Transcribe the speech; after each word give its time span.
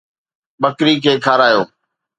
ٻڪري 0.61 0.95
کي 1.03 1.13
کارايو 1.25 1.61